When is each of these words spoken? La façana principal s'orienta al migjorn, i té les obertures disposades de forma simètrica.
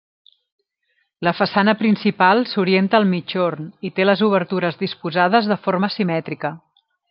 La 1.27 1.33
façana 1.39 1.75
principal 1.81 2.41
s'orienta 2.53 2.99
al 3.01 3.07
migjorn, 3.11 3.69
i 3.91 3.95
té 3.99 4.09
les 4.11 4.27
obertures 4.31 4.81
disposades 4.83 5.53
de 5.55 5.63
forma 5.67 5.95
simètrica. 5.99 6.57